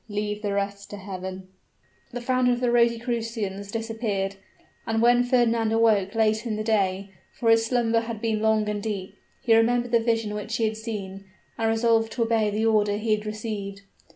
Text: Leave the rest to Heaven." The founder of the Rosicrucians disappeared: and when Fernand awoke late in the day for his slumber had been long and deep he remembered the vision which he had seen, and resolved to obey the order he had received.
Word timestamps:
Leave 0.09 0.41
the 0.41 0.51
rest 0.51 0.89
to 0.89 0.97
Heaven." 0.97 1.47
The 2.11 2.21
founder 2.21 2.53
of 2.53 2.59
the 2.59 2.71
Rosicrucians 2.71 3.71
disappeared: 3.71 4.35
and 4.87 4.99
when 4.99 5.23
Fernand 5.23 5.71
awoke 5.71 6.15
late 6.15 6.43
in 6.47 6.55
the 6.55 6.63
day 6.63 7.11
for 7.39 7.51
his 7.51 7.67
slumber 7.67 7.99
had 7.99 8.19
been 8.19 8.41
long 8.41 8.67
and 8.67 8.81
deep 8.81 9.15
he 9.43 9.53
remembered 9.55 9.91
the 9.91 9.99
vision 9.99 10.33
which 10.33 10.55
he 10.57 10.63
had 10.63 10.75
seen, 10.77 11.25
and 11.55 11.69
resolved 11.69 12.11
to 12.13 12.23
obey 12.23 12.49
the 12.49 12.65
order 12.65 12.97
he 12.97 13.13
had 13.15 13.27
received. 13.27 13.83